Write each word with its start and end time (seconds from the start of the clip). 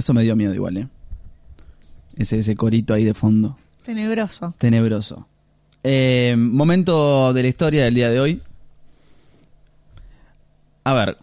Eso 0.00 0.14
me 0.14 0.22
dio 0.22 0.34
miedo 0.34 0.54
igual, 0.54 0.78
¿eh? 0.78 0.88
Ese, 2.16 2.38
ese 2.38 2.56
corito 2.56 2.94
ahí 2.94 3.04
de 3.04 3.12
fondo. 3.12 3.58
Tenebroso. 3.82 4.54
Tenebroso. 4.56 5.28
Eh, 5.84 6.34
momento 6.38 7.34
de 7.34 7.42
la 7.42 7.48
historia 7.48 7.84
del 7.84 7.92
día 7.92 8.08
de 8.08 8.18
hoy. 8.18 8.42
A 10.84 10.94
ver. 10.94 11.18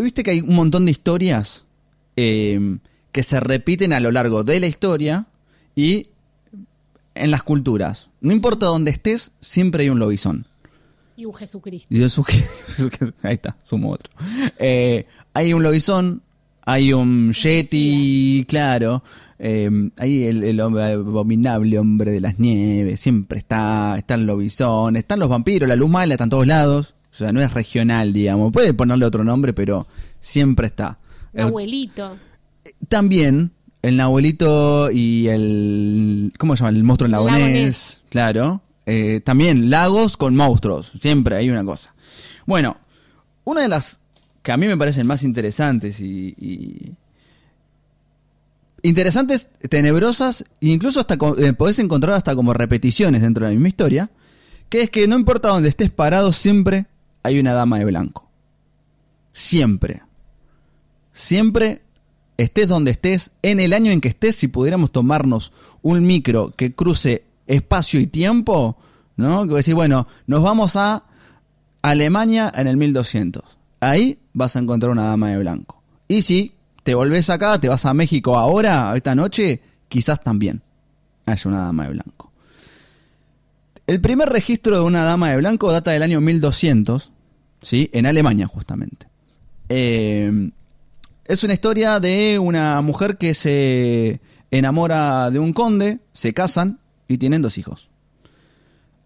¿Viste 0.00 0.22
que 0.22 0.30
hay 0.30 0.40
un 0.40 0.54
montón 0.54 0.84
de 0.84 0.92
historias 0.92 1.64
eh, 2.14 2.78
que 3.10 3.24
se 3.24 3.40
repiten 3.40 3.92
a 3.92 3.98
lo 3.98 4.12
largo 4.12 4.44
de 4.44 4.60
la 4.60 4.68
historia 4.68 5.26
y 5.74 6.10
en 7.16 7.32
las 7.32 7.42
culturas? 7.42 8.10
No 8.20 8.32
importa 8.32 8.66
dónde 8.66 8.92
estés, 8.92 9.32
siempre 9.40 9.82
hay 9.82 9.88
un 9.90 9.98
lobizón. 9.98 10.46
Y 11.16 11.24
un 11.26 11.34
Jesucristo. 11.34 11.88
Y 11.94 11.98
ahí 13.22 13.34
está, 13.34 13.56
sumo 13.62 13.90
otro. 13.92 14.10
Eh, 14.58 15.06
hay 15.32 15.52
un 15.52 15.62
lobizón, 15.62 16.22
hay 16.64 16.92
un 16.92 17.32
yeti, 17.32 18.44
claro. 18.48 19.02
eh, 19.38 19.70
hay 19.98 20.24
el, 20.24 20.42
el 20.44 20.60
hombre- 20.60 20.92
abominable 20.94 21.78
hombre 21.78 22.10
de 22.12 22.20
las 22.20 22.38
nieves, 22.38 23.00
siempre 23.00 23.38
está. 23.38 23.94
Está 23.98 24.14
el 24.14 24.26
lobizón, 24.26 24.96
están 24.96 25.18
los 25.20 25.28
vampiros, 25.28 25.68
la 25.68 25.76
luz 25.76 25.90
mala 25.90 26.14
está 26.14 26.24
en 26.24 26.30
todos 26.30 26.46
lados. 26.46 26.94
O 27.12 27.16
sea, 27.16 27.32
no 27.32 27.40
es 27.40 27.52
regional, 27.54 28.12
digamos. 28.12 28.52
Puede 28.52 28.74
ponerle 28.74 29.04
otro 29.06 29.22
nombre, 29.22 29.52
pero 29.52 29.86
siempre 30.20 30.66
está. 30.66 30.98
Un 31.32 31.40
Eh, 31.40 31.42
abuelito. 31.44 32.16
también 32.88 33.52
el 33.82 34.00
abuelito 34.00 34.90
y 34.90 35.28
el. 35.28 36.32
¿Cómo 36.38 36.56
se 36.56 36.64
llama? 36.64 36.76
El 36.76 36.82
monstruo 36.82 37.08
lagonés. 37.08 37.38
Lagonés. 37.40 38.00
Claro. 38.08 38.62
Eh, 38.86 39.20
también 39.24 39.70
lagos 39.70 40.16
con 40.16 40.36
monstruos. 40.36 40.92
Siempre 40.98 41.36
hay 41.36 41.50
una 41.50 41.64
cosa. 41.64 41.94
Bueno, 42.46 42.76
una 43.44 43.62
de 43.62 43.68
las 43.68 44.00
que 44.42 44.52
a 44.52 44.56
mí 44.56 44.66
me 44.66 44.76
parecen 44.76 45.06
más 45.06 45.22
interesantes 45.22 46.00
y. 46.00 46.94
interesantes, 48.82 49.48
tenebrosas, 49.70 50.44
e 50.60 50.68
incluso 50.68 51.00
hasta 51.00 51.16
eh, 51.38 51.54
podés 51.54 51.78
encontrar 51.78 52.16
hasta 52.16 52.36
como 52.36 52.52
repeticiones 52.52 53.22
dentro 53.22 53.44
de 53.44 53.50
la 53.50 53.54
misma 53.54 53.68
historia, 53.68 54.10
que 54.68 54.82
es 54.82 54.90
que 54.90 55.08
no 55.08 55.16
importa 55.16 55.48
donde 55.48 55.70
estés 55.70 55.90
parado, 55.90 56.32
siempre 56.32 56.86
hay 57.22 57.40
una 57.40 57.54
dama 57.54 57.78
de 57.78 57.86
blanco. 57.86 58.28
Siempre. 59.32 60.02
Siempre 61.10 61.82
estés 62.36 62.68
donde 62.68 62.90
estés, 62.90 63.30
en 63.42 63.60
el 63.60 63.72
año 63.72 63.92
en 63.92 64.00
que 64.00 64.08
estés, 64.08 64.36
si 64.36 64.48
pudiéramos 64.48 64.92
tomarnos 64.92 65.52
un 65.80 66.06
micro 66.06 66.52
que 66.56 66.74
cruce 66.74 67.24
espacio 67.46 68.00
y 68.00 68.06
tiempo, 68.06 68.76
¿no? 69.16 69.46
Que 69.46 69.54
decir, 69.54 69.74
bueno, 69.74 70.06
nos 70.26 70.42
vamos 70.42 70.76
a 70.76 71.04
Alemania 71.82 72.52
en 72.54 72.66
el 72.66 72.76
1200. 72.76 73.58
Ahí 73.80 74.18
vas 74.32 74.56
a 74.56 74.60
encontrar 74.60 74.90
una 74.90 75.04
dama 75.04 75.30
de 75.30 75.38
blanco. 75.38 75.82
Y 76.08 76.22
si 76.22 76.54
te 76.82 76.94
volvés 76.94 77.30
acá, 77.30 77.58
te 77.58 77.68
vas 77.68 77.84
a 77.86 77.94
México 77.94 78.38
ahora, 78.38 78.94
esta 78.96 79.14
noche, 79.14 79.62
quizás 79.88 80.22
también 80.22 80.62
haya 81.26 81.48
una 81.48 81.60
dama 81.60 81.84
de 81.84 81.90
blanco. 81.90 82.32
El 83.86 84.00
primer 84.00 84.28
registro 84.28 84.76
de 84.76 84.82
una 84.82 85.02
dama 85.02 85.30
de 85.30 85.36
blanco 85.36 85.70
data 85.70 85.90
del 85.90 86.02
año 86.02 86.20
1200, 86.20 87.12
¿sí? 87.60 87.90
En 87.92 88.06
Alemania, 88.06 88.46
justamente. 88.46 89.06
Eh, 89.68 90.50
es 91.26 91.44
una 91.44 91.54
historia 91.54 92.00
de 92.00 92.38
una 92.38 92.80
mujer 92.82 93.16
que 93.16 93.34
se 93.34 94.20
enamora 94.50 95.30
de 95.30 95.38
un 95.38 95.52
conde, 95.52 96.00
se 96.12 96.32
casan 96.32 96.80
y 97.08 97.18
tienen 97.18 97.42
dos 97.42 97.58
hijos. 97.58 97.88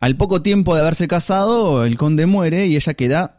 Al 0.00 0.16
poco 0.16 0.42
tiempo 0.42 0.74
de 0.74 0.80
haberse 0.80 1.08
casado, 1.08 1.84
el 1.84 1.96
conde 1.96 2.26
muere 2.26 2.66
y 2.66 2.76
ella 2.76 2.94
queda 2.94 3.38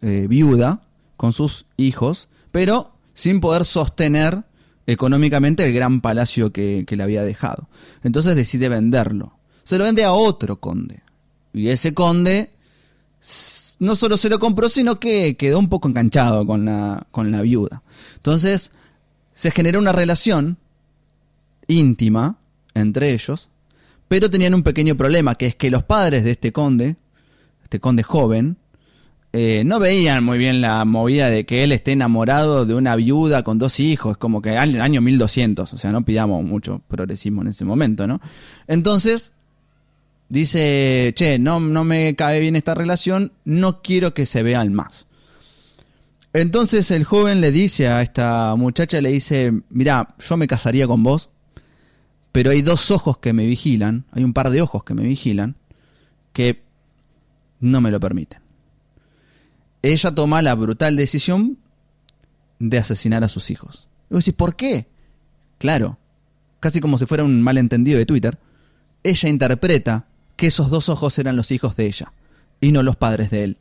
eh, 0.00 0.26
viuda 0.28 0.80
con 1.16 1.32
sus 1.32 1.66
hijos, 1.76 2.28
pero 2.50 2.92
sin 3.12 3.40
poder 3.40 3.66
sostener 3.66 4.44
económicamente 4.86 5.64
el 5.64 5.74
gran 5.74 6.00
palacio 6.00 6.52
que, 6.52 6.86
le 6.88 7.02
había 7.02 7.22
dejado. 7.22 7.68
Entonces 8.02 8.34
decide 8.34 8.68
venderlo. 8.68 9.34
Se 9.62 9.76
lo 9.76 9.84
vende 9.84 10.04
a 10.04 10.12
otro 10.12 10.58
conde. 10.58 11.02
Y 11.52 11.68
ese 11.68 11.92
conde 11.92 12.50
no 13.78 13.94
solo 13.94 14.16
se 14.16 14.30
lo 14.30 14.38
compró, 14.38 14.68
sino 14.68 14.98
que 14.98 15.36
quedó 15.36 15.58
un 15.58 15.68
poco 15.68 15.88
enganchado 15.88 16.46
con 16.46 16.64
la, 16.64 17.06
con 17.10 17.30
la 17.30 17.42
viuda. 17.42 17.82
Entonces 18.16 18.72
se 19.34 19.50
generó 19.50 19.78
una 19.78 19.92
relación 19.92 20.56
íntima 21.66 22.38
entre 22.74 23.12
ellos, 23.12 23.50
pero 24.10 24.28
tenían 24.28 24.54
un 24.54 24.64
pequeño 24.64 24.96
problema, 24.96 25.36
que 25.36 25.46
es 25.46 25.54
que 25.54 25.70
los 25.70 25.84
padres 25.84 26.24
de 26.24 26.32
este 26.32 26.50
conde, 26.50 26.96
este 27.62 27.78
conde 27.78 28.02
joven, 28.02 28.56
eh, 29.32 29.62
no 29.64 29.78
veían 29.78 30.24
muy 30.24 30.36
bien 30.36 30.60
la 30.60 30.84
movida 30.84 31.30
de 31.30 31.46
que 31.46 31.62
él 31.62 31.70
esté 31.70 31.92
enamorado 31.92 32.66
de 32.66 32.74
una 32.74 32.96
viuda 32.96 33.44
con 33.44 33.60
dos 33.60 33.78
hijos, 33.78 34.16
como 34.16 34.42
que 34.42 34.58
al 34.58 34.80
año 34.80 35.00
1200, 35.00 35.72
o 35.72 35.78
sea, 35.78 35.92
no 35.92 36.04
pidamos 36.04 36.42
mucho 36.42 36.82
progresismo 36.88 37.42
en 37.42 37.48
ese 37.48 37.64
momento, 37.64 38.08
¿no? 38.08 38.20
Entonces, 38.66 39.30
dice, 40.28 41.12
che, 41.14 41.38
no, 41.38 41.60
no 41.60 41.84
me 41.84 42.16
cae 42.16 42.40
bien 42.40 42.56
esta 42.56 42.74
relación, 42.74 43.30
no 43.44 43.80
quiero 43.80 44.12
que 44.12 44.26
se 44.26 44.42
vean 44.42 44.74
más. 44.74 45.06
Entonces 46.32 46.90
el 46.90 47.04
joven 47.04 47.40
le 47.40 47.52
dice 47.52 47.86
a 47.86 48.02
esta 48.02 48.56
muchacha, 48.56 49.00
le 49.00 49.12
dice, 49.12 49.52
mira, 49.68 50.16
yo 50.18 50.36
me 50.36 50.48
casaría 50.48 50.88
con 50.88 51.04
vos, 51.04 51.30
pero 52.32 52.50
hay 52.50 52.62
dos 52.62 52.90
ojos 52.90 53.18
que 53.18 53.32
me 53.32 53.46
vigilan, 53.46 54.04
hay 54.12 54.24
un 54.24 54.32
par 54.32 54.50
de 54.50 54.62
ojos 54.62 54.84
que 54.84 54.94
me 54.94 55.02
vigilan, 55.02 55.56
que 56.32 56.62
no 57.60 57.80
me 57.80 57.90
lo 57.90 58.00
permiten. 58.00 58.40
Ella 59.82 60.14
toma 60.14 60.42
la 60.42 60.54
brutal 60.54 60.96
decisión 60.96 61.58
de 62.58 62.78
asesinar 62.78 63.24
a 63.24 63.28
sus 63.28 63.50
hijos. 63.50 63.88
Y 64.10 64.14
vos 64.14 64.24
decís, 64.24 64.36
¿por 64.36 64.54
qué? 64.54 64.88
Claro, 65.58 65.98
casi 66.60 66.80
como 66.80 66.98
si 66.98 67.06
fuera 67.06 67.24
un 67.24 67.42
malentendido 67.42 67.98
de 67.98 68.06
Twitter, 68.06 68.38
ella 69.02 69.28
interpreta 69.28 70.06
que 70.36 70.48
esos 70.48 70.70
dos 70.70 70.88
ojos 70.88 71.18
eran 71.18 71.36
los 71.36 71.50
hijos 71.50 71.76
de 71.76 71.86
ella 71.86 72.12
y 72.60 72.72
no 72.72 72.82
los 72.82 72.96
padres 72.96 73.30
de 73.30 73.44
él, 73.44 73.56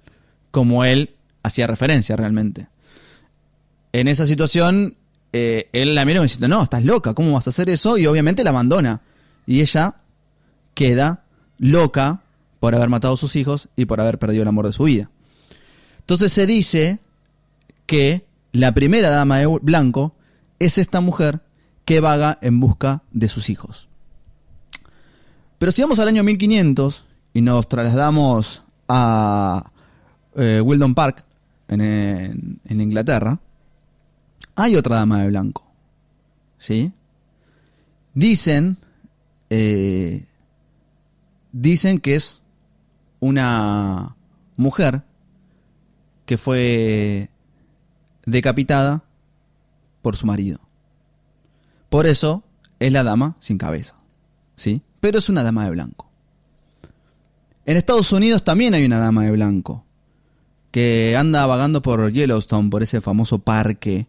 como 0.51 0.83
él 0.85 1.15
hacía 1.43 1.67
referencia 1.67 2.15
realmente. 2.15 2.67
En 3.91 4.07
esa 4.07 4.25
situación, 4.25 4.97
eh, 5.33 5.69
él 5.73 5.95
la 5.95 6.05
miró 6.05 6.21
diciendo, 6.21 6.47
no, 6.47 6.63
estás 6.63 6.83
loca, 6.83 7.13
¿cómo 7.13 7.33
vas 7.33 7.47
a 7.47 7.51
hacer 7.51 7.69
eso? 7.69 7.97
Y 7.97 8.07
obviamente 8.07 8.43
la 8.43 8.49
abandona. 8.49 9.01
Y 9.45 9.61
ella 9.61 9.95
queda 10.73 11.23
loca 11.57 12.21
por 12.59 12.75
haber 12.75 12.89
matado 12.89 13.13
a 13.13 13.17
sus 13.17 13.35
hijos 13.35 13.69
y 13.75 13.85
por 13.85 14.01
haber 14.01 14.19
perdido 14.19 14.43
el 14.43 14.47
amor 14.47 14.65
de 14.65 14.73
su 14.73 14.83
vida. 14.83 15.09
Entonces 15.99 16.31
se 16.31 16.45
dice 16.45 16.99
que 17.85 18.25
la 18.51 18.73
primera 18.73 19.09
dama 19.09 19.39
de 19.39 19.47
blanco 19.61 20.15
es 20.59 20.77
esta 20.77 21.01
mujer 21.01 21.41
que 21.85 21.99
vaga 21.99 22.37
en 22.41 22.59
busca 22.59 23.03
de 23.11 23.29
sus 23.29 23.49
hijos. 23.49 23.87
Pero 25.57 25.71
si 25.71 25.81
vamos 25.81 25.99
al 25.99 26.07
año 26.07 26.23
1500 26.23 27.05
y 27.33 27.41
nos 27.41 27.67
trasladamos 27.67 28.63
a 28.87 29.71
eh, 30.35 30.61
Wildon 30.63 30.95
Park, 30.95 31.25
en, 31.69 32.59
Inglaterra, 32.69 33.39
hay 34.59 34.75
otra 34.75 34.97
dama 34.97 35.21
de 35.21 35.27
blanco. 35.27 35.65
¿Sí? 36.57 36.91
Dicen, 38.13 38.77
eh, 39.49 40.25
dicen 41.53 41.99
que 41.99 42.15
es 42.15 42.43
una 43.21 44.15
mujer 44.57 45.03
que 46.25 46.37
fue 46.37 47.29
decapitada 48.25 49.03
por 50.01 50.17
su 50.17 50.25
marido. 50.25 50.59
Por 51.89 52.05
eso 52.05 52.43
es 52.79 52.91
la 52.91 53.03
dama 53.03 53.37
sin 53.39 53.57
cabeza. 53.57 53.95
¿Sí? 54.57 54.81
Pero 54.99 55.19
es 55.19 55.29
una 55.29 55.43
dama 55.43 55.63
de 55.63 55.71
blanco. 55.71 56.09
En 57.65 57.77
Estados 57.77 58.11
Unidos 58.11 58.43
también 58.43 58.73
hay 58.73 58.85
una 58.85 58.97
dama 58.97 59.23
de 59.23 59.31
blanco 59.31 59.85
que 60.71 61.15
anda 61.17 61.45
vagando 61.45 61.81
por 61.81 62.11
Yellowstone, 62.11 62.69
por 62.69 62.83
ese 62.83 62.99
famoso 62.99 63.39
parque, 63.39 64.07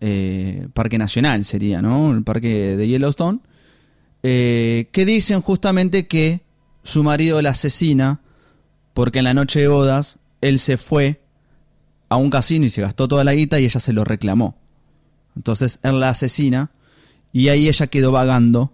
eh, 0.00 0.68
parque 0.72 0.98
nacional 0.98 1.44
sería, 1.44 1.82
¿no? 1.82 2.12
El 2.12 2.22
parque 2.22 2.76
de 2.76 2.88
Yellowstone, 2.88 3.40
eh, 4.22 4.88
que 4.92 5.04
dicen 5.04 5.40
justamente 5.40 6.06
que 6.06 6.42
su 6.82 7.02
marido 7.02 7.40
la 7.42 7.50
asesina 7.50 8.20
porque 8.94 9.18
en 9.18 9.24
la 9.24 9.34
noche 9.34 9.60
de 9.60 9.68
bodas 9.68 10.18
él 10.40 10.58
se 10.58 10.76
fue 10.76 11.20
a 12.08 12.16
un 12.16 12.30
casino 12.30 12.66
y 12.66 12.70
se 12.70 12.82
gastó 12.82 13.08
toda 13.08 13.24
la 13.24 13.34
guita 13.34 13.60
y 13.60 13.64
ella 13.64 13.80
se 13.80 13.92
lo 13.92 14.04
reclamó. 14.04 14.56
Entonces 15.36 15.78
él 15.82 16.00
la 16.00 16.10
asesina 16.10 16.70
y 17.32 17.48
ahí 17.48 17.68
ella 17.68 17.86
quedó 17.86 18.10
vagando 18.10 18.72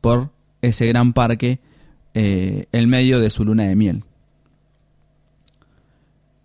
por 0.00 0.30
ese 0.60 0.86
gran 0.86 1.12
parque 1.12 1.60
eh, 2.12 2.66
en 2.72 2.88
medio 2.88 3.20
de 3.20 3.30
su 3.30 3.44
luna 3.44 3.64
de 3.64 3.76
miel. 3.76 4.04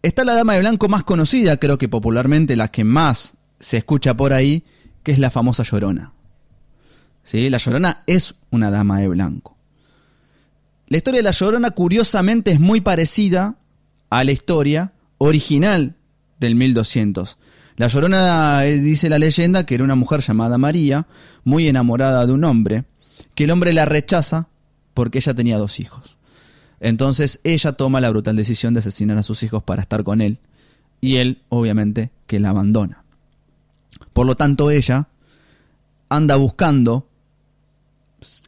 Está 0.02 0.24
la 0.24 0.34
dama 0.34 0.54
de 0.54 0.60
blanco 0.60 0.88
más 0.88 1.04
conocida, 1.04 1.58
creo 1.58 1.78
que 1.78 1.90
popularmente 1.90 2.56
la 2.56 2.70
que 2.70 2.86
más 2.86 3.36
se 3.60 3.78
escucha 3.78 4.16
por 4.16 4.34
ahí, 4.34 4.64
que 5.04 5.12
es 5.12 5.20
la 5.20 5.30
famosa 5.30 5.64
Llorona. 5.64 6.14
¿Sí? 7.24 7.50
La 7.50 7.58
Llorona 7.58 8.04
es 8.08 8.36
una 8.50 8.72
dama 8.72 9.00
de 9.00 9.08
blanco. 9.08 9.58
La 10.88 10.98
historia 10.98 11.20
de 11.20 11.24
la 11.24 11.32
Llorona 11.32 11.72
curiosamente 11.72 12.52
es 12.52 12.60
muy 12.60 12.82
parecida 12.82 13.58
a 14.10 14.24
la 14.24 14.32
historia 14.32 14.94
original 15.20 15.96
del 16.40 16.56
1200. 16.56 17.38
La 17.76 17.88
Llorona 17.88 18.66
eh, 18.66 18.80
dice 18.80 19.08
la 19.10 19.20
leyenda 19.20 19.66
que 19.66 19.76
era 19.76 19.84
una 19.84 19.96
mujer 19.96 20.22
llamada 20.22 20.58
María, 20.58 21.08
muy 21.44 21.68
enamorada 21.68 22.26
de 22.26 22.34
un 22.34 22.44
hombre, 22.44 22.86
que 23.36 23.44
el 23.44 23.52
hombre 23.52 23.72
la 23.74 23.86
rechaza 23.86 24.48
porque 24.94 25.20
ella 25.20 25.34
tenía 25.34 25.58
dos 25.58 25.80
hijos. 25.80 26.18
Entonces 26.80 27.40
ella 27.44 27.74
toma 27.74 28.02
la 28.02 28.10
brutal 28.10 28.36
decisión 28.36 28.74
de 28.74 28.80
asesinar 28.80 29.18
a 29.18 29.24
sus 29.24 29.44
hijos 29.44 29.64
para 29.64 29.82
estar 29.82 30.04
con 30.04 30.22
él, 30.22 30.40
y 31.02 31.18
él, 31.18 31.42
obviamente, 31.50 32.12
que 32.28 32.40
la 32.40 32.50
abandona. 32.50 32.99
Por 34.14 34.26
lo 34.26 34.36
tanto, 34.36 34.72
ella 34.72 35.10
anda 36.10 36.36
buscando 36.36 37.08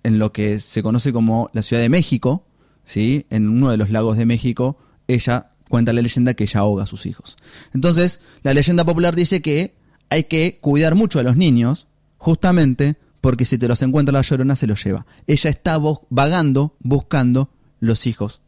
en 0.03 0.19
lo 0.19 0.33
que 0.33 0.59
se 0.59 0.83
conoce 0.83 1.13
como 1.13 1.49
la 1.53 1.61
Ciudad 1.61 1.81
de 1.81 1.89
México, 1.89 2.45
¿sí? 2.85 3.25
en 3.29 3.47
uno 3.49 3.69
de 3.69 3.77
los 3.77 3.89
lagos 3.89 4.17
de 4.17 4.25
México, 4.25 4.77
ella 5.07 5.51
cuenta 5.69 5.93
la 5.93 6.01
leyenda 6.01 6.33
que 6.33 6.43
ella 6.43 6.59
ahoga 6.59 6.83
a 6.83 6.87
sus 6.87 7.05
hijos. 7.05 7.37
Entonces, 7.73 8.19
la 8.43 8.53
leyenda 8.53 8.83
popular 8.83 9.15
dice 9.15 9.41
que 9.41 9.75
hay 10.09 10.25
que 10.25 10.57
cuidar 10.59 10.95
mucho 10.95 11.19
a 11.19 11.23
los 11.23 11.37
niños, 11.37 11.87
justamente 12.17 12.97
porque 13.21 13.45
si 13.45 13.57
te 13.57 13.67
los 13.67 13.81
encuentra 13.81 14.11
la 14.11 14.21
llorona 14.21 14.55
se 14.55 14.67
los 14.67 14.83
lleva. 14.83 15.05
Ella 15.27 15.49
está 15.49 15.79
vagando, 16.09 16.75
buscando 16.79 17.49
los 17.79 18.05
hijos 18.07 18.41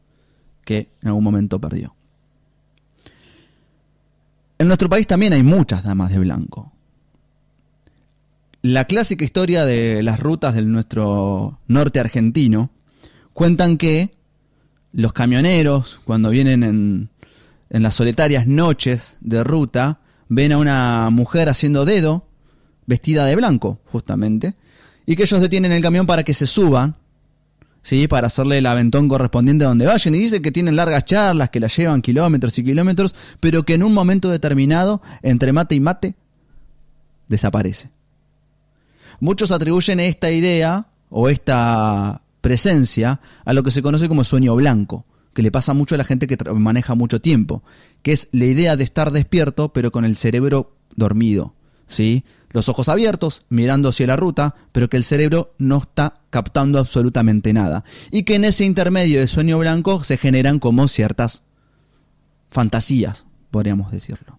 que 0.65 0.89
en 1.01 1.07
algún 1.07 1.23
momento 1.23 1.61
perdió. 1.61 1.95
En 4.57 4.67
nuestro 4.67 4.89
país 4.89 5.07
también 5.07 5.33
hay 5.33 5.43
muchas 5.43 5.83
damas 5.83 6.11
de 6.11 6.19
blanco. 6.19 6.72
La 8.65 8.85
clásica 8.85 9.25
historia 9.25 9.65
de 9.65 10.01
las 10.03 10.21
rutas 10.21 10.55
del 10.55 10.71
nuestro 10.71 11.59
norte 11.67 11.99
argentino 11.99 12.69
cuentan 13.33 13.75
que 13.75 14.11
los 14.93 15.11
camioneros, 15.11 15.99
cuando 16.05 16.29
vienen 16.29 16.63
en, 16.63 17.09
en 17.69 17.83
las 17.83 17.93
solitarias 17.93 18.47
noches 18.47 19.17
de 19.19 19.43
ruta, 19.43 19.99
ven 20.29 20.53
a 20.53 20.57
una 20.59 21.09
mujer 21.09 21.49
haciendo 21.49 21.83
dedo, 21.83 22.25
vestida 22.85 23.25
de 23.25 23.35
blanco, 23.35 23.81
justamente, 23.91 24.55
y 25.05 25.17
que 25.17 25.23
ellos 25.23 25.41
detienen 25.41 25.73
el 25.73 25.81
camión 25.81 26.05
para 26.05 26.23
que 26.23 26.33
se 26.33 26.47
suban, 26.47 26.95
¿sí? 27.81 28.07
para 28.07 28.27
hacerle 28.27 28.59
el 28.59 28.65
aventón 28.65 29.09
correspondiente 29.09 29.65
a 29.65 29.67
donde 29.67 29.87
vayan. 29.87 30.15
Y 30.15 30.19
dicen 30.19 30.41
que 30.41 30.53
tienen 30.53 30.77
largas 30.77 31.03
charlas, 31.03 31.49
que 31.49 31.59
la 31.59 31.67
llevan 31.67 32.01
kilómetros 32.01 32.57
y 32.59 32.63
kilómetros, 32.63 33.13
pero 33.41 33.63
que 33.63 33.73
en 33.73 33.83
un 33.83 33.93
momento 33.93 34.31
determinado, 34.31 35.01
entre 35.21 35.51
mate 35.51 35.75
y 35.75 35.81
mate, 35.81 36.15
desaparece. 37.27 37.91
Muchos 39.23 39.51
atribuyen 39.51 40.01
esta 40.01 40.31
idea 40.31 40.87
o 41.09 41.29
esta 41.29 42.23
presencia 42.41 43.21
a 43.45 43.53
lo 43.53 43.63
que 43.63 43.71
se 43.71 43.81
conoce 43.81 44.09
como 44.09 44.25
sueño 44.25 44.53
blanco, 44.53 45.05
que 45.33 45.41
le 45.41 45.49
pasa 45.49 45.73
mucho 45.73 45.95
a 45.95 45.97
la 45.97 46.03
gente 46.03 46.27
que 46.27 46.35
maneja 46.51 46.93
mucho 46.93 47.21
tiempo, 47.21 47.63
que 48.01 48.11
es 48.11 48.27
la 48.33 48.43
idea 48.43 48.75
de 48.75 48.83
estar 48.83 49.11
despierto 49.11 49.71
pero 49.71 49.93
con 49.93 50.03
el 50.03 50.17
cerebro 50.17 50.75
dormido, 50.97 51.55
¿sí? 51.87 52.25
Los 52.49 52.67
ojos 52.67 52.89
abiertos, 52.89 53.45
mirando 53.47 53.87
hacia 53.87 54.07
la 54.07 54.17
ruta, 54.17 54.55
pero 54.73 54.89
que 54.89 54.97
el 54.97 55.05
cerebro 55.05 55.53
no 55.57 55.77
está 55.77 56.19
captando 56.29 56.77
absolutamente 56.77 57.53
nada. 57.53 57.85
Y 58.11 58.23
que 58.23 58.35
en 58.35 58.43
ese 58.43 58.65
intermedio 58.65 59.21
de 59.21 59.29
sueño 59.29 59.57
blanco 59.57 60.03
se 60.03 60.17
generan 60.17 60.59
como 60.59 60.89
ciertas 60.89 61.43
fantasías, 62.49 63.25
podríamos 63.51 63.89
decirlo. 63.89 64.37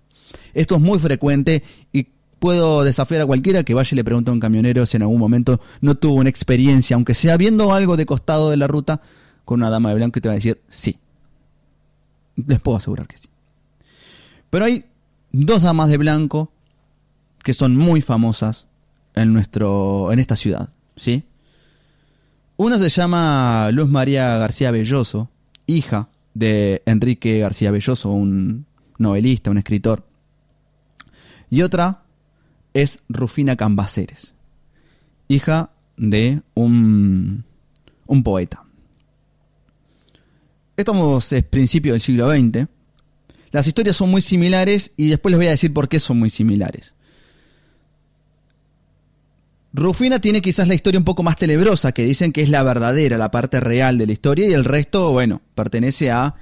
Esto 0.53 0.77
es 0.77 0.83
muy 0.83 0.99
frecuente 0.99 1.63
y 1.91 2.09
puedo 2.45 2.85
desafiar 2.85 3.23
a 3.23 3.27
cualquiera 3.27 3.65
que 3.65 3.73
vaya 3.73 3.89
y 3.91 3.97
le 3.97 4.05
pregunte 4.05 4.29
a 4.29 4.35
un 4.35 4.39
camionero 4.39 4.85
si 4.85 4.99
en 4.99 5.03
algún 5.03 5.19
momento 5.19 5.63
no 5.81 5.95
tuvo 5.95 6.17
una 6.17 6.29
experiencia, 6.29 6.95
aunque 6.95 7.15
sea 7.15 7.39
viendo 7.39 7.73
algo 7.73 7.97
de 7.97 8.05
costado 8.05 8.51
de 8.51 8.59
la 8.59 8.67
ruta, 8.67 9.01
con 9.47 9.61
una 9.61 9.71
dama 9.71 9.89
de 9.89 9.95
blanco 9.95 10.19
y 10.19 10.21
te 10.21 10.29
va 10.29 10.33
a 10.33 10.35
decir 10.35 10.61
sí. 10.69 10.99
Les 12.37 12.61
puedo 12.61 12.77
asegurar 12.77 13.07
que 13.07 13.17
sí. 13.17 13.31
Pero 14.51 14.67
hay 14.67 14.85
dos 15.33 15.63
damas 15.63 15.89
de 15.89 15.97
blanco 15.97 16.53
que 17.43 17.55
son 17.55 17.79
muy 17.79 18.03
famosas 18.03 18.67
en 19.15 19.33
nuestro 19.33 20.13
en 20.13 20.19
esta 20.19 20.37
ciudad, 20.37 20.69
¿sí? 20.97 21.25
Una 22.59 22.79
se 22.79 22.91
llama 22.91 23.71
Luz 23.73 23.89
María 23.89 24.37
García 24.37 24.71
Belloso, 24.71 25.31
hija 25.65 26.11
de 26.35 26.83
Enrique 26.85 27.39
García 27.39 27.71
Belloso, 27.71 28.11
un 28.11 28.67
novelista, 28.99 29.51
un 29.51 29.57
escritor. 29.57 30.05
Y 31.49 31.63
otra 31.63 32.04
es 32.75 32.99
Rufina 33.09 33.57
Cambaceres, 33.57 34.35
hija 35.29 35.71
de 35.97 36.43
un, 36.55 37.45
un 38.07 38.23
poeta. 38.23 38.65
Estamos 40.77 41.33
es 41.33 41.45
principio 41.45 41.93
del 41.93 42.01
siglo 42.01 42.31
XX. 42.31 42.67
Las 43.53 43.69
historias 43.69 43.97
son 43.97 44.11
muy 44.11 44.21
similares 44.21 44.93
y 44.97 45.09
después 45.09 45.31
les 45.31 45.39
voy 45.39 45.47
a 45.47 45.53
decir 45.53 45.73
por 45.73 45.89
qué 45.89 46.01
son 46.01 46.19
muy 46.19 46.31
similares. 46.31 46.95
Rufina 49.73 50.21
tiene 50.21 50.41
quizás 50.41 50.69
la 50.69 50.75
historia 50.75 50.99
un 50.99 51.05
poco 51.05 51.23
más 51.23 51.37
tenebrosa, 51.37 51.93
que 51.93 52.05
dicen 52.05 52.33
que 52.33 52.43
es 52.43 52.49
la 52.49 52.63
verdadera, 52.63 53.19
la 53.19 53.33
parte 53.33 53.59
real 53.59 53.99
de 53.99 54.07
la 54.07 54.13
historia, 54.13 54.49
y 54.49 54.53
el 54.53 54.65
resto, 54.65 55.11
bueno, 55.11 55.43
pertenece 55.57 56.13
a 56.13 56.37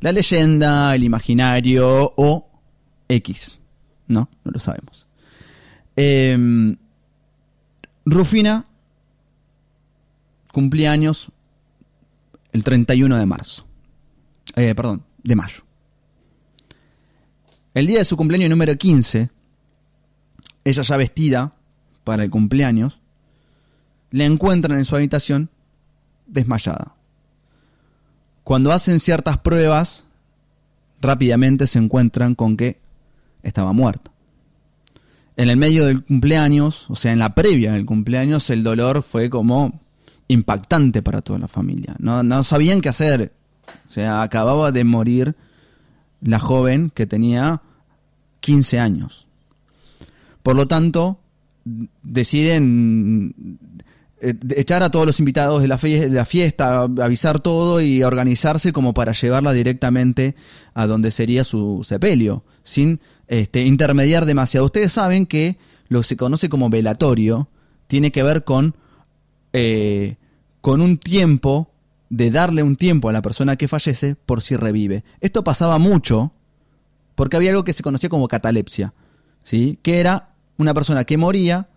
la 0.00 0.12
leyenda, 0.12 0.94
el 0.94 1.02
imaginario 1.02 2.12
o 2.16 2.48
X. 3.08 3.58
No, 4.06 4.28
no 4.44 4.52
lo 4.52 4.60
sabemos. 4.60 5.05
Em, 5.96 6.76
Rufina 8.04 8.66
cumplía 10.52 10.92
años 10.92 11.32
el 12.52 12.62
31 12.62 13.16
de 13.16 13.26
marzo. 13.26 13.66
Eh, 14.54 14.74
perdón, 14.74 15.04
de 15.22 15.34
mayo. 15.34 15.62
El 17.74 17.86
día 17.86 17.98
de 17.98 18.04
su 18.04 18.16
cumpleaños 18.16 18.50
número 18.50 18.76
15, 18.76 19.30
ella 20.64 20.82
ya 20.82 20.96
vestida 20.96 21.52
para 22.04 22.24
el 22.24 22.30
cumpleaños, 22.30 23.00
le 24.10 24.24
encuentran 24.24 24.78
en 24.78 24.84
su 24.84 24.96
habitación 24.96 25.50
desmayada. 26.26 26.94
Cuando 28.44 28.72
hacen 28.72 29.00
ciertas 29.00 29.38
pruebas, 29.38 30.06
rápidamente 31.00 31.66
se 31.66 31.78
encuentran 31.78 32.34
con 32.34 32.56
que 32.56 32.80
estaba 33.42 33.72
muerta 33.72 34.15
en 35.36 35.48
el 35.50 35.56
medio 35.56 35.84
del 35.86 36.02
cumpleaños, 36.02 36.88
o 36.88 36.96
sea, 36.96 37.12
en 37.12 37.18
la 37.18 37.34
previa 37.34 37.72
del 37.72 37.84
cumpleaños, 37.84 38.48
el 38.50 38.62
dolor 38.62 39.02
fue 39.02 39.28
como 39.28 39.80
impactante 40.28 41.02
para 41.02 41.20
toda 41.20 41.38
la 41.38 41.48
familia. 41.48 41.94
No, 41.98 42.42
sabían 42.42 42.80
qué 42.80 42.88
hacer. 42.88 43.32
O 43.88 43.92
sea, 43.92 44.22
acababa 44.22 44.72
de 44.72 44.84
morir 44.84 45.36
la 46.22 46.38
joven 46.38 46.90
que 46.94 47.06
tenía 47.06 47.60
15 48.40 48.78
años. 48.78 49.26
Por 50.42 50.56
lo 50.56 50.66
tanto, 50.66 51.20
deciden 52.02 53.58
echar 54.20 54.82
a 54.82 54.90
todos 54.90 55.06
los 55.06 55.18
invitados 55.18 55.62
de 55.62 55.68
la, 55.68 55.76
de 55.76 56.08
la 56.08 56.24
fiesta, 56.24 56.82
avisar 56.82 57.40
todo 57.40 57.80
y 57.80 58.02
organizarse 58.02 58.72
como 58.72 58.94
para 58.94 59.12
llevarla 59.12 59.52
directamente 59.52 60.34
a 60.74 60.86
donde 60.86 61.10
sería 61.10 61.44
su 61.44 61.84
sepelio, 61.84 62.44
sin 62.62 63.00
este, 63.28 63.62
intermediar 63.62 64.24
demasiado. 64.24 64.66
Ustedes 64.66 64.92
saben 64.92 65.26
que 65.26 65.58
lo 65.88 66.00
que 66.00 66.08
se 66.08 66.16
conoce 66.16 66.48
como 66.48 66.70
velatorio 66.70 67.48
tiene 67.86 68.10
que 68.10 68.22
ver 68.22 68.44
con, 68.44 68.74
eh, 69.52 70.16
con 70.60 70.80
un 70.80 70.98
tiempo, 70.98 71.70
de 72.08 72.30
darle 72.30 72.62
un 72.62 72.76
tiempo 72.76 73.08
a 73.08 73.12
la 73.12 73.22
persona 73.22 73.56
que 73.56 73.68
fallece 73.68 74.14
por 74.14 74.40
si 74.40 74.56
revive. 74.56 75.04
Esto 75.20 75.44
pasaba 75.44 75.78
mucho 75.78 76.32
porque 77.14 77.36
había 77.36 77.50
algo 77.50 77.64
que 77.64 77.72
se 77.72 77.82
conocía 77.82 78.08
como 78.08 78.28
catalepsia, 78.28 78.94
¿sí? 79.42 79.78
que 79.82 80.00
era 80.00 80.30
una 80.56 80.72
persona 80.74 81.04
que 81.04 81.16
moría, 81.16 81.68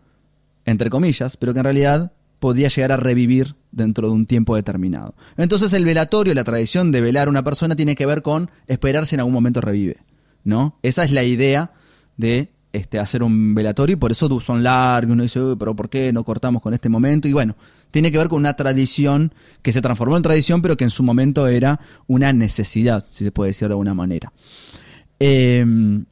entre 0.65 0.89
comillas, 0.89 1.37
pero 1.37 1.53
que 1.53 1.59
en 1.59 1.63
realidad 1.63 2.11
podía 2.39 2.69
llegar 2.69 2.91
a 2.91 2.97
revivir 2.97 3.55
dentro 3.71 4.07
de 4.07 4.13
un 4.13 4.25
tiempo 4.25 4.55
determinado. 4.55 5.13
Entonces 5.37 5.73
el 5.73 5.85
velatorio, 5.85 6.33
la 6.33 6.43
tradición 6.43 6.91
de 6.91 7.01
velar 7.01 7.27
a 7.27 7.31
una 7.31 7.43
persona 7.43 7.75
tiene 7.75 7.95
que 7.95 8.05
ver 8.05 8.21
con 8.21 8.49
esperar 8.67 9.05
si 9.05 9.15
en 9.15 9.21
algún 9.21 9.33
momento 9.33 9.61
revive, 9.61 9.97
¿no? 10.43 10.77
Esa 10.81 11.03
es 11.03 11.11
la 11.11 11.23
idea 11.23 11.71
de 12.17 12.49
este, 12.71 12.99
hacer 12.99 13.23
un 13.23 13.55
velatorio 13.55 13.93
y 13.93 13.97
por 13.97 14.11
eso 14.11 14.39
son 14.39 14.63
largos, 14.63 15.13
uno 15.13 15.23
dice, 15.23 15.39
pero 15.57 15.75
¿por 15.75 15.89
qué 15.89 16.13
no 16.13 16.23
cortamos 16.23 16.61
con 16.61 16.73
este 16.73 16.87
momento? 16.87 17.27
Y 17.27 17.33
bueno, 17.33 17.55
tiene 17.91 18.11
que 18.11 18.17
ver 18.17 18.29
con 18.29 18.39
una 18.39 18.55
tradición 18.55 19.33
que 19.61 19.71
se 19.71 19.81
transformó 19.81 20.17
en 20.17 20.23
tradición, 20.23 20.61
pero 20.61 20.77
que 20.77 20.83
en 20.83 20.89
su 20.89 21.03
momento 21.03 21.47
era 21.47 21.79
una 22.07 22.31
necesidad, 22.31 23.05
si 23.11 23.23
se 23.23 23.31
puede 23.31 23.49
decir 23.49 23.67
de 23.67 23.73
alguna 23.73 23.93
manera. 23.93 24.31
Em, 25.19 26.05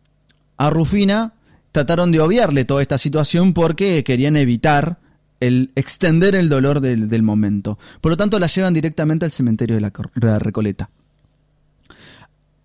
a 0.58 0.70
Rufina 0.70 1.34
trataron 1.72 2.12
de 2.12 2.20
obviarle 2.20 2.66
toda 2.66 2.82
esta 2.82 2.98
situación 2.98 3.54
porque 3.54 4.04
querían 4.04 4.36
evitar 4.36 5.00
el 5.40 5.72
extender 5.76 6.36
el 6.36 6.50
dolor 6.50 6.82
del, 6.82 7.24
momento. 7.24 7.78
Por 8.02 8.12
lo 8.12 8.18
tanto, 8.18 8.40
la 8.40 8.48
llevan 8.48 8.74
directamente 8.74 9.26
al 9.26 9.32
cementerio 9.32 9.76
de 9.76 9.82
la, 9.82 10.40
Recoleta. 10.40 10.90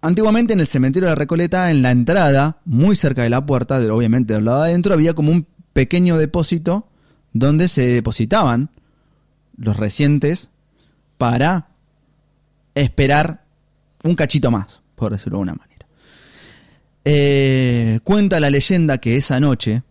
Antiguamente 0.01 0.53
en 0.53 0.61
el 0.61 0.67
cementerio 0.67 1.09
de 1.09 1.13
la 1.13 1.17
Recoleta, 1.17 1.71
en 1.71 1.83
la 1.83 1.91
entrada, 1.91 2.59
muy 2.65 2.97
cerca 2.97 3.23
de 3.23 3.31
la 3.31 3.45
puerta, 3.45 3.79
obviamente 3.93 4.35
del 4.35 4.45
lado 4.45 4.63
de 4.63 4.71
adentro, 4.71 4.95
había 4.95 5.15
como 5.15 5.31
un 5.31 5.47
pequeño 5.73 6.19
depósito 6.19 6.89
donde 7.33 7.69
se 7.69 7.87
depositaban 7.87 8.71
los 9.57 9.77
recientes 9.77 10.51
para 11.19 11.69
esperar 12.75 13.45
un 14.03 14.15
cachito 14.17 14.51
más, 14.51 14.83
por 14.97 15.13
decirlo 15.13 15.39
de 15.39 15.43
alguna 15.43 15.55
manera. 15.55 15.87
Eh, 17.05 18.01
cuenta 18.05 18.41
la 18.41 18.51
leyenda 18.51 18.99
que 18.99 19.17
esa 19.17 19.41
noche 19.41 19.83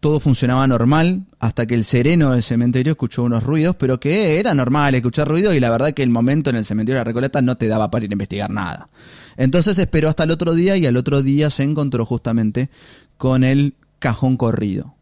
todo 0.00 0.18
funcionaba 0.18 0.66
normal 0.66 1.26
hasta 1.38 1.66
que 1.66 1.74
el 1.74 1.84
sereno 1.84 2.32
del 2.32 2.42
cementerio 2.42 2.92
escuchó 2.92 3.22
unos 3.22 3.42
ruidos, 3.42 3.76
pero 3.76 4.00
que 4.00 4.40
era 4.40 4.54
normal 4.54 4.94
escuchar 4.94 5.28
ruidos 5.28 5.54
y 5.54 5.60
la 5.60 5.68
verdad 5.68 5.92
que 5.92 6.02
el 6.02 6.08
momento 6.08 6.48
en 6.48 6.56
el 6.56 6.64
cementerio 6.64 6.96
de 6.96 7.00
la 7.00 7.04
Recoleta 7.04 7.42
no 7.42 7.56
te 7.56 7.68
daba 7.68 7.90
para 7.90 8.06
ir 8.06 8.10
a 8.10 8.14
investigar 8.14 8.50
nada. 8.50 8.88
Entonces 9.36 9.78
esperó 9.78 10.08
hasta 10.08 10.24
el 10.24 10.30
otro 10.30 10.54
día 10.54 10.76
y 10.78 10.86
al 10.86 10.96
otro 10.96 11.22
día 11.22 11.50
se 11.50 11.64
encontró 11.64 12.06
justamente 12.06 12.70
con 13.18 13.44
el 13.44 13.74
cajón 13.98 14.38
corrido. 14.38 14.94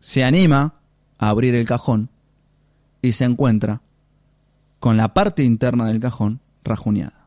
Se 0.00 0.22
anima 0.22 0.74
a 1.18 1.30
abrir 1.30 1.54
el 1.54 1.64
cajón 1.64 2.10
y 3.00 3.12
se 3.12 3.24
encuentra 3.24 3.80
con 4.80 4.98
la 4.98 5.14
parte 5.14 5.44
interna 5.44 5.86
del 5.86 6.00
cajón 6.00 6.40
rajuneada. 6.62 7.21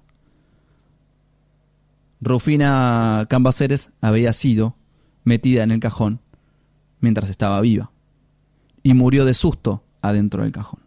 Rufina 2.21 3.25
Cambaceres 3.29 3.91
había 4.01 4.33
sido 4.33 4.75
metida 5.23 5.63
en 5.63 5.71
el 5.71 5.79
cajón 5.79 6.21
mientras 6.99 7.29
estaba 7.29 7.61
viva 7.61 7.91
y 8.83 8.93
murió 8.93 9.25
de 9.25 9.33
susto 9.33 9.83
adentro 10.01 10.43
del 10.43 10.51
cajón. 10.51 10.79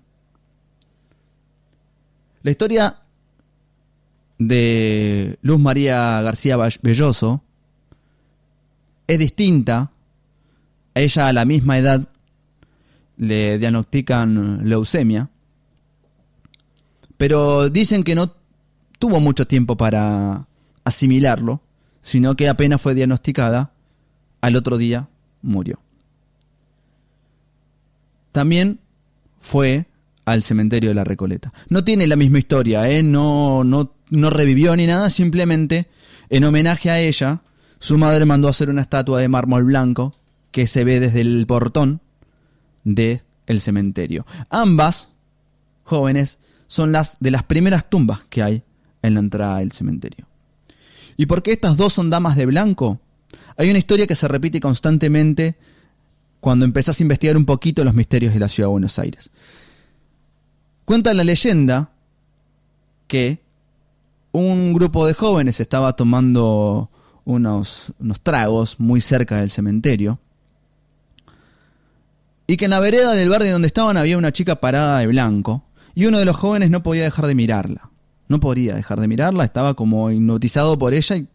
La 2.42 2.50
historia 2.52 3.02
de 4.38 5.38
Luz 5.42 5.58
María 5.58 6.20
García 6.22 6.56
Belloso 6.56 7.42
es 9.06 9.18
distinta. 9.18 9.90
A 10.94 11.00
ella 11.00 11.28
a 11.28 11.32
la 11.32 11.44
misma 11.44 11.78
edad 11.78 12.08
le 13.16 13.58
diagnostican 13.58 14.68
leucemia, 14.68 15.30
pero 17.16 17.68
dicen 17.68 18.04
que 18.04 18.14
no 18.14 18.32
tuvo 18.98 19.20
mucho 19.20 19.46
tiempo 19.46 19.76
para 19.76 20.46
asimilarlo, 20.88 21.62
sino 22.00 22.36
que 22.36 22.48
apenas 22.48 22.80
fue 22.80 22.94
diagnosticada, 22.94 23.72
al 24.40 24.56
otro 24.56 24.78
día 24.78 25.08
murió. 25.42 25.80
También 28.32 28.80
fue 29.38 29.86
al 30.24 30.42
cementerio 30.42 30.90
de 30.90 30.94
la 30.94 31.04
Recoleta. 31.04 31.52
No 31.68 31.84
tiene 31.84 32.06
la 32.06 32.16
misma 32.16 32.38
historia, 32.38 32.88
¿eh? 32.90 33.02
no, 33.02 33.64
no, 33.64 33.94
no 34.10 34.30
revivió 34.30 34.76
ni 34.76 34.86
nada, 34.86 35.10
simplemente 35.10 35.88
en 36.28 36.44
homenaje 36.44 36.90
a 36.90 37.00
ella, 37.00 37.42
su 37.78 37.96
madre 37.96 38.26
mandó 38.26 38.48
hacer 38.48 38.70
una 38.70 38.82
estatua 38.82 39.20
de 39.20 39.28
mármol 39.28 39.64
blanco 39.64 40.14
que 40.50 40.66
se 40.66 40.84
ve 40.84 41.00
desde 41.00 41.20
el 41.22 41.46
portón 41.46 42.00
de 42.84 43.22
el 43.46 43.60
cementerio. 43.60 44.26
Ambas 44.50 45.12
jóvenes 45.84 46.38
son 46.66 46.92
las 46.92 47.16
de 47.20 47.30
las 47.30 47.44
primeras 47.44 47.88
tumbas 47.88 48.24
que 48.28 48.42
hay 48.42 48.62
en 49.02 49.14
la 49.14 49.20
entrada 49.20 49.58
del 49.58 49.72
cementerio. 49.72 50.27
¿Y 51.18 51.26
por 51.26 51.42
qué 51.42 51.50
estas 51.50 51.76
dos 51.76 51.92
son 51.92 52.10
damas 52.10 52.36
de 52.36 52.46
blanco? 52.46 53.00
Hay 53.56 53.68
una 53.68 53.80
historia 53.80 54.06
que 54.06 54.14
se 54.14 54.28
repite 54.28 54.60
constantemente 54.60 55.56
cuando 56.38 56.64
empezás 56.64 56.98
a 56.98 57.02
investigar 57.02 57.36
un 57.36 57.44
poquito 57.44 57.82
los 57.82 57.92
misterios 57.92 58.32
de 58.32 58.38
la 58.38 58.48
ciudad 58.48 58.68
de 58.68 58.72
Buenos 58.72 59.00
Aires. 59.00 59.28
Cuenta 60.84 61.12
la 61.12 61.24
leyenda 61.24 61.90
que 63.08 63.42
un 64.30 64.72
grupo 64.72 65.08
de 65.08 65.14
jóvenes 65.14 65.58
estaba 65.58 65.94
tomando 65.96 66.88
unos, 67.24 67.92
unos 67.98 68.20
tragos 68.20 68.78
muy 68.78 69.00
cerca 69.00 69.38
del 69.38 69.50
cementerio 69.50 70.20
y 72.46 72.56
que 72.56 72.66
en 72.66 72.70
la 72.70 72.78
vereda 72.78 73.14
del 73.14 73.28
barrio 73.28 73.52
donde 73.52 73.66
estaban 73.66 73.96
había 73.96 74.16
una 74.16 74.32
chica 74.32 74.60
parada 74.60 75.00
de 75.00 75.08
blanco 75.08 75.64
y 75.96 76.06
uno 76.06 76.20
de 76.20 76.24
los 76.24 76.36
jóvenes 76.36 76.70
no 76.70 76.84
podía 76.84 77.02
dejar 77.02 77.26
de 77.26 77.34
mirarla. 77.34 77.90
No 78.28 78.40
podía 78.40 78.74
dejar 78.74 79.00
de 79.00 79.08
mirarla, 79.08 79.44
estaba 79.44 79.74
como 79.74 80.10
hipnotizado 80.10 80.78
por 80.78 80.94
ella 80.94 81.16
y 81.16 81.28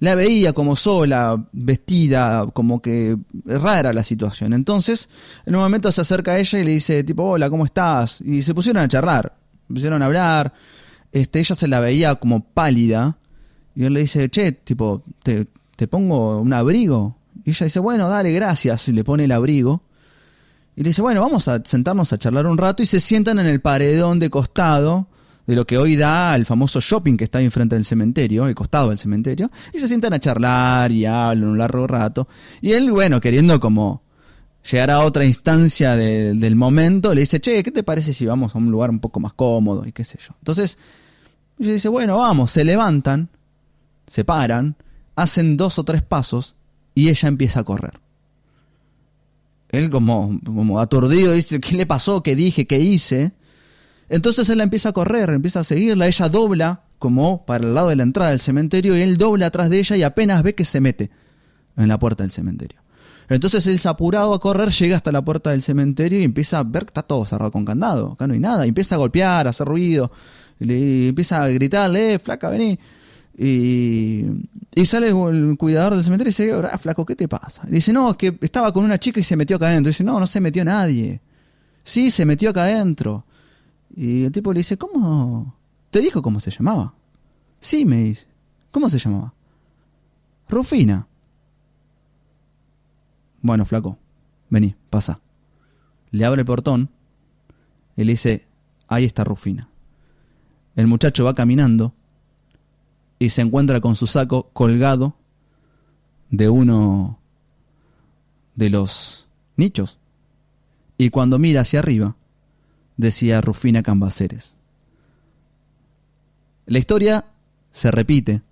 la 0.00 0.14
veía 0.14 0.52
como 0.52 0.76
sola, 0.76 1.42
vestida, 1.52 2.46
como 2.52 2.82
que 2.82 3.16
rara 3.44 3.92
la 3.92 4.02
situación. 4.02 4.52
Entonces, 4.52 5.08
en 5.46 5.54
un 5.54 5.62
momento 5.62 5.90
se 5.92 6.00
acerca 6.00 6.32
a 6.32 6.38
ella 6.38 6.58
y 6.58 6.64
le 6.64 6.70
dice, 6.72 7.04
tipo, 7.04 7.24
hola, 7.24 7.48
¿cómo 7.48 7.64
estás? 7.64 8.20
Y 8.20 8.42
se 8.42 8.54
pusieron 8.54 8.82
a 8.82 8.88
charlar, 8.88 9.34
pusieron 9.66 10.02
a 10.02 10.06
hablar. 10.06 10.52
Este, 11.12 11.38
ella 11.38 11.54
se 11.54 11.68
la 11.68 11.80
veía 11.80 12.16
como 12.16 12.44
pálida. 12.44 13.16
Y 13.74 13.84
él 13.84 13.94
le 13.94 14.00
dice, 14.00 14.28
che, 14.28 14.52
tipo, 14.52 15.02
¿te, 15.22 15.46
te 15.76 15.88
pongo 15.88 16.40
un 16.40 16.52
abrigo? 16.52 17.16
Y 17.44 17.50
ella 17.50 17.64
dice, 17.64 17.80
bueno, 17.80 18.08
dale, 18.08 18.32
gracias. 18.32 18.88
Y 18.88 18.92
le 18.92 19.04
pone 19.04 19.24
el 19.24 19.32
abrigo. 19.32 19.82
Y 20.76 20.82
le 20.82 20.90
dice, 20.90 21.02
bueno, 21.02 21.20
vamos 21.20 21.48
a 21.48 21.62
sentarnos 21.64 22.12
a 22.12 22.18
charlar 22.18 22.46
un 22.46 22.58
rato. 22.58 22.82
Y 22.82 22.86
se 22.86 23.00
sientan 23.00 23.38
en 23.38 23.46
el 23.46 23.60
paredón 23.60 24.18
de 24.18 24.28
costado 24.28 25.06
de 25.46 25.54
lo 25.54 25.66
que 25.66 25.76
hoy 25.78 25.96
da 25.96 26.32
al 26.32 26.46
famoso 26.46 26.80
shopping 26.80 27.16
que 27.16 27.24
está 27.24 27.38
ahí 27.38 27.44
enfrente 27.44 27.76
del 27.76 27.84
cementerio, 27.84 28.46
el 28.46 28.54
costado 28.54 28.88
del 28.88 28.98
cementerio, 28.98 29.50
y 29.72 29.78
se 29.78 29.88
sientan 29.88 30.14
a 30.14 30.18
charlar 30.18 30.90
y 30.90 31.04
hablan 31.04 31.48
un 31.48 31.58
largo 31.58 31.86
rato. 31.86 32.28
Y 32.60 32.72
él, 32.72 32.90
bueno, 32.90 33.20
queriendo 33.20 33.60
como 33.60 34.02
llegar 34.70 34.90
a 34.90 35.04
otra 35.04 35.24
instancia 35.24 35.96
del 35.96 36.56
momento, 36.56 37.14
le 37.14 37.20
dice, 37.22 37.40
che, 37.40 37.62
¿qué 37.62 37.70
te 37.70 37.82
parece 37.82 38.14
si 38.14 38.24
vamos 38.24 38.54
a 38.54 38.58
un 38.58 38.70
lugar 38.70 38.90
un 38.90 39.00
poco 39.00 39.20
más 39.20 39.34
cómodo 39.34 39.86
y 39.86 39.92
qué 39.92 40.04
sé 40.04 40.18
yo? 40.18 40.34
Entonces, 40.38 40.78
ella 41.58 41.72
dice, 41.72 41.88
bueno, 41.88 42.18
vamos, 42.18 42.50
se 42.50 42.64
levantan, 42.64 43.28
se 44.06 44.24
paran, 44.24 44.76
hacen 45.14 45.56
dos 45.56 45.78
o 45.78 45.84
tres 45.84 46.02
pasos 46.02 46.56
y 46.94 47.10
ella 47.10 47.28
empieza 47.28 47.60
a 47.60 47.64
correr. 47.64 48.00
Él 49.68 49.90
como, 49.90 50.38
como 50.44 50.80
aturdido 50.80 51.32
dice, 51.32 51.60
¿qué 51.60 51.76
le 51.76 51.84
pasó? 51.84 52.22
¿Qué 52.22 52.34
dije? 52.34 52.66
¿Qué 52.66 52.78
hice? 52.78 53.32
Entonces 54.08 54.48
él 54.50 54.60
empieza 54.60 54.90
a 54.90 54.92
correr, 54.92 55.30
empieza 55.30 55.60
a 55.60 55.64
seguirla, 55.64 56.06
ella 56.06 56.28
dobla 56.28 56.82
como 56.98 57.44
para 57.44 57.64
el 57.64 57.74
lado 57.74 57.88
de 57.88 57.96
la 57.96 58.02
entrada 58.02 58.30
del 58.30 58.40
cementerio 58.40 58.96
y 58.96 59.00
él 59.00 59.18
dobla 59.18 59.46
atrás 59.46 59.70
de 59.70 59.78
ella 59.78 59.96
y 59.96 60.02
apenas 60.02 60.42
ve 60.42 60.54
que 60.54 60.64
se 60.64 60.80
mete 60.80 61.10
en 61.76 61.88
la 61.88 61.98
puerta 61.98 62.22
del 62.22 62.30
cementerio. 62.30 62.84
Entonces 63.28 63.66
él, 63.66 63.80
apurado 63.84 64.34
a 64.34 64.40
correr, 64.40 64.70
llega 64.70 64.96
hasta 64.96 65.10
la 65.10 65.24
puerta 65.24 65.50
del 65.50 65.62
cementerio 65.62 66.20
y 66.20 66.24
empieza 66.24 66.58
a 66.58 66.62
ver 66.62 66.84
que 66.84 66.90
está 66.90 67.02
todo 67.02 67.24
cerrado 67.24 67.50
con 67.50 67.64
candado, 67.64 68.12
acá 68.12 68.26
no 68.26 68.34
hay 68.34 68.40
nada, 68.40 68.66
y 68.66 68.68
empieza 68.68 68.96
a 68.96 68.98
golpear, 68.98 69.46
a 69.46 69.50
hacer 69.50 69.66
ruido, 69.66 70.10
y, 70.60 71.08
empieza 71.08 71.42
a 71.42 71.48
gritarle, 71.48 72.14
eh, 72.14 72.18
flaca, 72.18 72.50
vení. 72.50 72.78
Y, 73.36 74.24
y, 74.74 74.84
sale 74.84 75.08
el 75.08 75.56
cuidador 75.58 75.94
del 75.94 76.04
cementerio 76.04 76.28
y 76.28 76.32
dice, 76.32 76.52
ah, 76.70 76.78
flaco, 76.78 77.04
¿qué 77.04 77.16
te 77.16 77.26
pasa? 77.26 77.62
Y 77.68 77.72
dice, 77.72 77.92
no, 77.92 78.10
es 78.10 78.16
que 78.16 78.38
estaba 78.42 78.72
con 78.72 78.84
una 78.84 78.98
chica 78.98 79.18
y 79.18 79.24
se 79.24 79.36
metió 79.36 79.56
acá 79.56 79.66
adentro. 79.66 79.88
Y 79.88 79.92
dice, 79.92 80.04
no, 80.04 80.20
no 80.20 80.26
se 80.26 80.40
metió 80.40 80.64
nadie. 80.64 81.20
Sí, 81.82 82.12
se 82.12 82.24
metió 82.24 82.50
acá 82.50 82.62
adentro. 82.62 83.24
Y 83.96 84.24
el 84.24 84.32
tipo 84.32 84.52
le 84.52 84.60
dice, 84.60 84.76
¿cómo? 84.76 85.54
¿Te 85.90 86.00
dijo 86.00 86.20
cómo 86.22 86.40
se 86.40 86.50
llamaba? 86.50 86.94
Sí, 87.60 87.84
me 87.84 87.96
dice. 87.96 88.26
¿Cómo 88.70 88.90
se 88.90 88.98
llamaba? 88.98 89.32
Rufina. 90.48 91.06
Bueno, 93.40 93.64
flaco, 93.64 93.98
vení, 94.50 94.74
pasa. 94.90 95.20
Le 96.10 96.24
abre 96.24 96.40
el 96.40 96.46
portón 96.46 96.90
y 97.96 98.04
le 98.04 98.12
dice, 98.12 98.48
ahí 98.88 99.04
está 99.04 99.22
Rufina. 99.22 99.68
El 100.76 100.86
muchacho 100.86 101.24
va 101.24 101.34
caminando 101.34 101.94
y 103.18 103.30
se 103.30 103.42
encuentra 103.42 103.80
con 103.80 103.96
su 103.96 104.06
saco 104.06 104.50
colgado 104.52 105.14
de 106.30 106.48
uno 106.48 107.20
de 108.56 108.70
los 108.70 109.28
nichos. 109.56 109.98
Y 110.98 111.10
cuando 111.10 111.38
mira 111.38 111.60
hacia 111.60 111.78
arriba, 111.78 112.16
decía 112.96 113.40
Rufina 113.40 113.82
Cambaceres. 113.82 114.56
La 116.66 116.78
historia 116.78 117.26
se 117.72 117.90
repite 117.90 118.42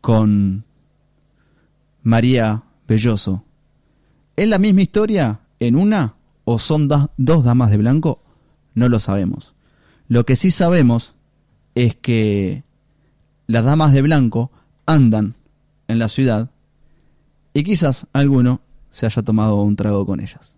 con 0.00 0.64
María 2.02 2.62
Belloso. 2.86 3.44
¿Es 4.36 4.48
la 4.48 4.58
misma 4.58 4.82
historia 4.82 5.40
en 5.60 5.76
una 5.76 6.16
o 6.44 6.58
son 6.58 6.88
dos 6.88 7.44
damas 7.44 7.70
de 7.70 7.76
blanco? 7.76 8.22
No 8.74 8.88
lo 8.88 9.00
sabemos. 9.00 9.54
Lo 10.08 10.26
que 10.26 10.36
sí 10.36 10.50
sabemos 10.50 11.14
es 11.74 11.96
que 11.96 12.64
las 13.46 13.64
damas 13.64 13.92
de 13.92 14.02
blanco 14.02 14.50
andan 14.86 15.36
en 15.88 15.98
la 15.98 16.08
ciudad 16.08 16.50
y 17.52 17.62
quizás 17.62 18.06
alguno 18.12 18.60
se 18.90 19.06
haya 19.06 19.22
tomado 19.22 19.62
un 19.62 19.76
trago 19.76 20.06
con 20.06 20.20
ellas. 20.20 20.56